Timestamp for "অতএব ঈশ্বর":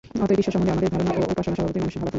0.23-0.53